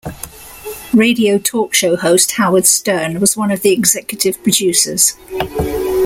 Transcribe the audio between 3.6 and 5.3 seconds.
the executive producers.